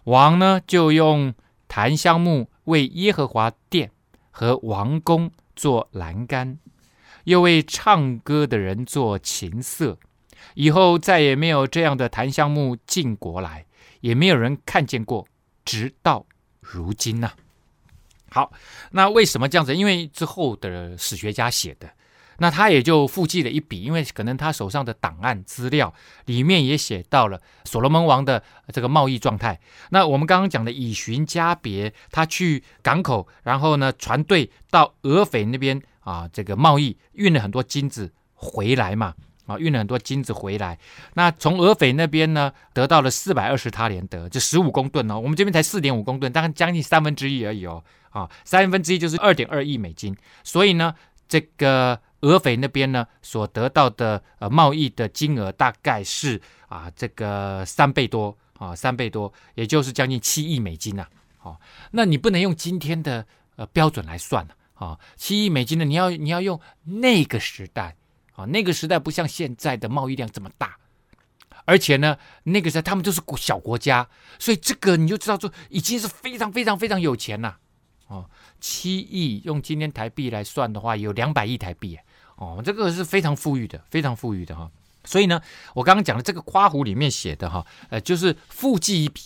[0.04, 1.34] 王呢就用
[1.66, 3.90] 檀香木为耶和华殿
[4.30, 6.58] 和王宫做栏杆，
[7.24, 9.98] 又为唱歌的人做琴瑟。
[10.52, 13.64] 以后再也没有这样的檀香木进国来，
[14.00, 15.26] 也没有人看见过，
[15.64, 16.26] 直到
[16.60, 17.36] 如今呐、啊。
[18.30, 18.52] 好，
[18.90, 19.74] 那为什么这样子？
[19.74, 21.88] 因为之后的史学家写的，
[22.38, 28.42] 那他也就附记了一笔，因为可能他手上的档案资料里面也写到了所罗门王的
[28.72, 29.60] 这个贸易状态。
[29.90, 39.14] 那我们刚刚讲的以旬迦别，他去港口，然后呢，船队到俄斐那边啊，这个贸易运了很多金子回来嘛。
[39.46, 40.78] 啊，运了很多金子回来。
[41.14, 45.18] 那从俄斐那边呢，得到了四百二十他连德，就十五公吨哦。
[45.18, 47.82] 我们这边才四点五公吨，大概将近三分之一而已哦。
[48.10, 50.16] 啊，三分之一就是二点二亿美金。
[50.42, 50.94] 所以呢，
[51.28, 61.06] 这个俄斐那边呢，所得到的呃贸易的金额大概是啊这个三倍多啊，三倍多，也就是将近七亿美金呐。
[61.36, 63.26] 好，那你不能用今天的
[63.56, 67.94] 呃标准来算啊，七亿美金呢，你要你要用那个时代。
[68.34, 70.76] 啊，那个时代不像现在的贸易量这么大，
[71.64, 74.08] 而且呢，那个时代他们都是小国家，
[74.40, 77.58] 所以这个你就知道说，已经是非常非常非常有钱了。
[78.08, 78.28] 哦，
[78.60, 81.96] 七亿用今天台币来算的话，有两百亿台币。
[82.36, 84.68] 哦，这个是非常富裕的，非常富裕的哈。
[85.04, 85.40] 所以呢，
[85.74, 89.20] 我刚刚讲的这个括弧里面写的哈，呃，就是附记一笔，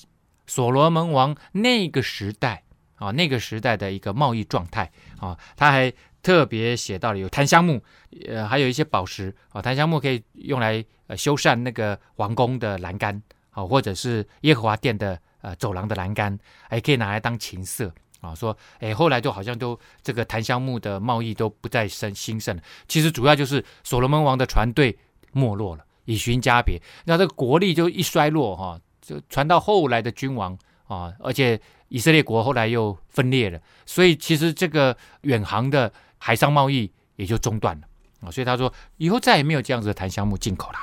[0.46, 2.64] 所罗门王那个时代
[2.96, 5.90] 啊，那个时代的一个贸易状态啊，他还。
[6.28, 7.82] 特别写到了有檀香木，
[8.26, 9.62] 呃，还有一些宝石啊。
[9.62, 13.22] 檀香木可以用来呃修缮那个王宫的栏杆
[13.52, 18.34] 啊，或者是耶和华殿的呃走廊的栏杆，还可以拿来当琴瑟啊。
[18.34, 22.62] 说哎，后来就好像都这个檀香木的贸易都不再生兴盛了。
[22.86, 24.94] 其实主要就是所罗门王的船队
[25.32, 30.58] 没落了，以旬迦别，那这个国力就一衰落哈，就传到后来的君王
[30.88, 31.58] 啊，而且
[31.88, 35.90] 以色列国后来又分裂了，所以其实这个远航的。
[36.18, 37.86] 海上贸易也就中断了
[38.20, 40.78] 啊，所以他说以后再也没有这样子的檀香木进口了。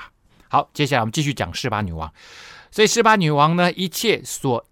[0.47, 2.11] 好，接下来我们继续讲十八女王。
[2.71, 4.65] 所以十八女王呢，一切所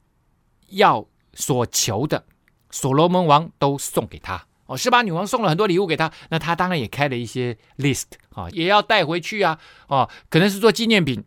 [0.69, 2.25] 要所求的，
[2.69, 4.45] 所罗门王都送给他。
[4.65, 9.59] 哦，十八女王送了很多礼物给他，那他当然也开了一些 list 啊，也要带回去啊。
[9.87, 11.23] 哦，可能是做纪念品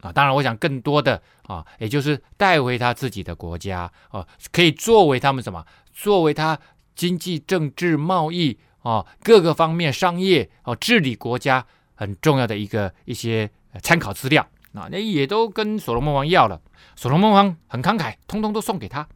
[0.00, 0.12] 啊。
[0.12, 5.66] 当然，我想更多的啊，也就是带回他自己的国家哦，可以作为他们什么？
[5.92, 6.58] 作为他。
[6.94, 13.50] 经济、政治、贸易啊，各个方面商业啊，治理国家很重要的一个一些
[13.82, 16.60] 参考资料啊，那也都跟所罗门王要了。
[16.96, 19.08] 所罗门王很慷慨，通通都送给他。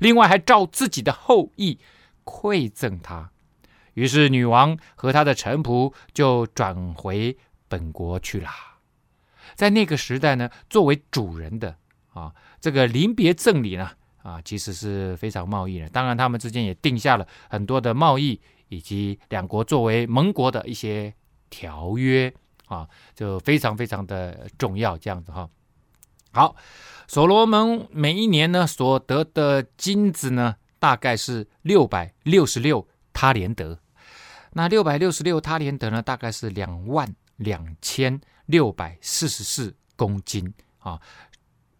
[0.00, 1.78] 另外还照自己的后裔
[2.24, 3.30] 馈赠他。
[3.94, 7.36] 于是女王和她的臣仆就转回
[7.68, 8.48] 本国去了。
[9.54, 11.76] 在那个时代呢，作为主人的
[12.12, 13.92] 啊，这个临别赠礼呢。
[14.22, 15.88] 啊，其实是非常贸易的。
[15.88, 21.14] 当然，他们之间也定下了很多的贸易以及两国作为盟国的一些
[21.48, 22.32] 条约
[22.66, 24.98] 啊，就非常非常的重要。
[24.98, 25.48] 这样子哈，
[26.32, 26.56] 好，
[27.06, 33.78] 所罗门每一年呢所得的金子呢，大概是六百六十六他连德。
[34.52, 41.00] 那六百六十六他连德呢，大概是两万两千六百四十四公斤啊，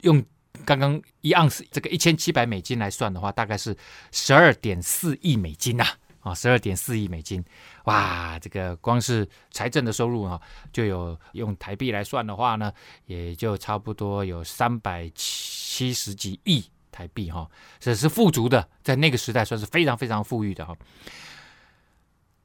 [0.02, 0.24] 用
[0.64, 3.76] 刚刚一盎司这个一千七百美金来算的话，大概是
[4.12, 5.84] 十二点四亿美金呐
[6.20, 7.44] 啊，十二点四亿美金，
[7.84, 10.40] 哇，这个光是财政的收入啊，
[10.72, 12.72] 就有用台币来算的话呢，
[13.06, 17.48] 也就差不多有三百七十几亿台币哈，
[17.78, 20.76] 这是富足的，在那个时代算是非常非常富裕的哈。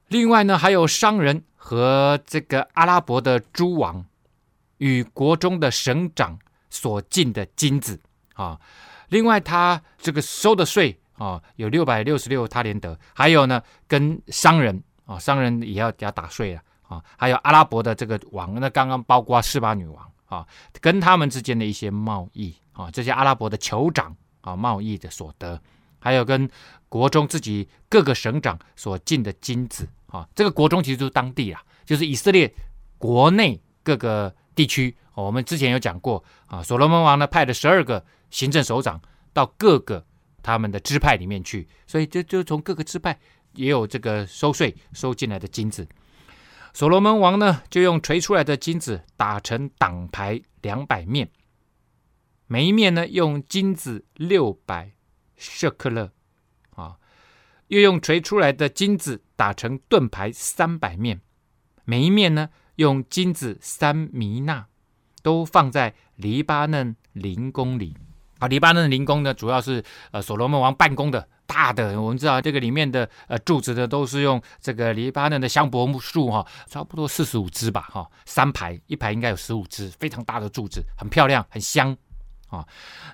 [0.08, 4.04] 另外呢，还有商人和这个阿拉伯的诸王
[4.78, 6.38] 与国中的省长
[6.74, 7.98] 所进的金子
[8.34, 8.60] 啊。
[9.10, 12.98] 另外，他这个收的税啊，有六百六十六他连得。
[13.14, 17.02] 还有呢，跟商人啊，商人也要给他打税了啊。
[17.16, 20.46] 还有阿拉伯的这个王，那刚刚包括示巴女王啊，
[20.80, 25.60] 跟他们之间的一些贸易啊，这些阿拉伯的酋长啊，贸易的所得。
[26.00, 26.50] 还有跟
[26.88, 32.52] 国中自己各个省长所进的金子啊，这个国中其实就是当地啊，就是以色列
[32.98, 34.96] 国内各个地区。
[35.14, 39.00] 我们之前有讲过啊，所罗门王呢派了十二个行政首长
[39.32, 40.04] 到各个
[40.42, 43.18] 他们的支派里面去，所以就就从各个支派
[43.54, 45.86] 也有这个收税收进来的金子。
[46.72, 51.30] 所罗门王呢就用锤出来的金子打成挡牌两百面，
[52.46, 54.92] 每一面呢用金子六百。
[55.36, 56.12] 舍克勒
[56.76, 56.96] 啊，
[57.66, 61.20] 又用锤出来的金子打成盾牌三百面，
[61.84, 64.66] 每一面呢用金子三弥纳，
[65.22, 67.96] 都放在黎巴嫩灵宫里
[68.38, 68.48] 啊。
[68.48, 72.00] 黎巴嫩灵宫呢，主要是呃所罗门王办公的大的。
[72.00, 81.96] 我们知道这个里面的呃柱子呢，都是用这个黎巴嫩的香柏木树哈，差不多四十五支吧哈，三排一排应该有十五支，非常大的柱子，很漂亮，很香。
[82.48, 82.64] 啊，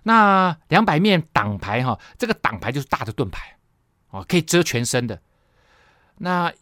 [0.02, 3.56] 那两百面挡牌哈，这个挡牌就是大的盾牌，
[4.10, 5.18] 哦，可以遮全身的。
[6.18, 6.52] 那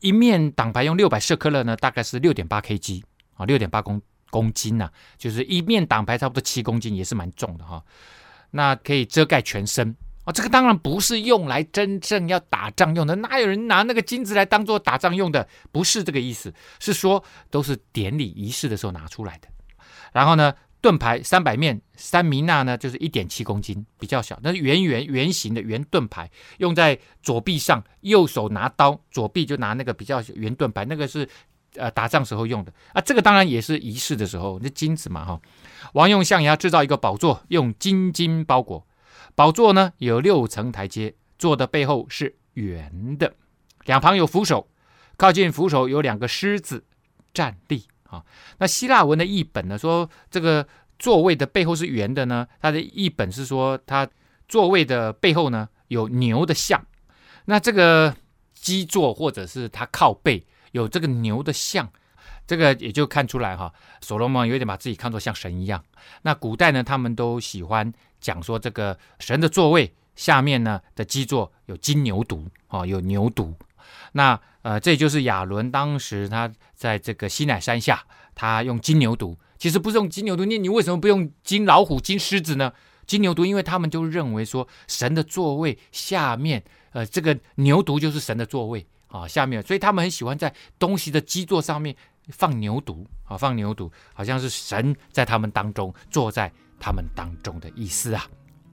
[0.00, 3.02] 一面挡牌用六百舍克勒呢，大概是六点八 kg
[3.34, 7.82] 啊，六点八公公斤呐，就是一面挡牌差不多七公斤，也是蛮重的哈。
[8.50, 9.94] 那可以遮盖全身
[10.24, 15.46] 啊，这个当然不是用来真正要打仗用的，哪有人拿那个金子来当做打仗用的？
[15.72, 19.48] 不是这个意思，是说都是典礼仪式的时候拿出来的。
[20.12, 31.28] 然后呢，盾牌三百面，三弥纳呢，就是一点七公斤，比较小，那是圆圆圆形的圆盾牌，用在左臂上，右手拿刀，左臂就拿那个比较圆盾牌，那个是
[31.74, 33.00] 呃打仗时候用的啊。
[33.00, 35.40] 这个当然也是仪式的时候，那金子嘛哈。
[35.94, 38.86] 王用象牙制造一个宝座，用金金包裹。
[39.34, 43.34] 宝座呢有六层台阶，座的背后是圆的，
[43.84, 44.68] 两旁有扶手，
[45.16, 46.84] 靠近扶手有两个狮子
[47.34, 47.84] 站立。
[48.08, 48.24] 啊，
[48.58, 50.66] 那希腊文的译本呢，说这个
[50.98, 54.08] 座位的背后是圆的呢，它的译本是说它
[54.48, 56.84] 座位的背后呢有牛的像，
[57.44, 58.14] 那这个
[58.54, 61.90] 基座或者是它靠背有这个牛的像，
[62.46, 65.84] 这个也就看出来哈，所罗门有点把自己看作像神一样。
[66.22, 73.54] 那古代呢，他们都喜欢讲说这个神的座位下面呢的基座有金牛犊啊，有牛犊。
[74.12, 78.04] 那呃，这就是亚伦当时他在这个西乃山下，
[78.34, 82.70] 他用金牛犊，其实不是用金牛犊，你你为什么不用金老虎、金狮子呢？
[83.06, 91.96] 金牛犊，因为他们就认为说神的座位下面，呃，这个牛犊就是神的座位啊，下面，所以他们很喜欢在东西的基座上面
[92.28, 98.26] 放牛犊啊，放牛犊，好像是神在他们当中坐在他们当中的意思啊。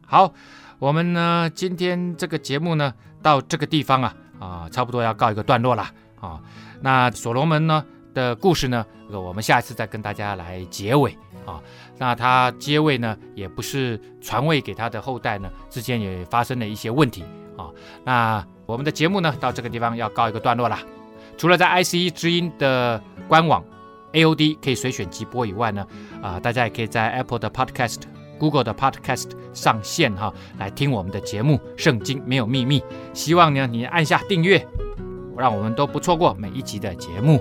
[0.05, 0.33] 好，
[0.77, 2.93] 我们呢今天这个节目呢
[3.23, 4.13] 到这个地方啊。
[4.39, 6.39] 啊，差不多要告一个段落了啊。
[6.81, 7.83] 那所罗门呢
[8.13, 11.61] 的故事呢，我们下一次再跟大家来结尾啊。
[11.97, 17.23] 那他接位呢，也不是传位给他的后代呢，之间也发生了一些问题
[17.57, 17.69] 啊。
[18.03, 20.77] 那我们的节目呢，到这个地方要告一个段落了。
[21.37, 23.63] 除了在 ICE 之音的官网
[24.13, 25.85] AOD 可以随选即播以外呢，
[26.21, 28.01] 啊，大家也可以在 Apple 的 Podcast。
[28.39, 32.79] Google 的 Podcast 上线哈，来听我们的节目《圣经没有秘密》。
[33.13, 34.65] 希望呢，你按下订阅，
[35.37, 37.39] 让我们都不错过每一集的节目。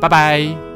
[0.00, 0.73] 拜拜。